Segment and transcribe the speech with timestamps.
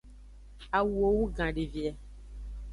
[0.77, 1.89] Awuo wugan devie.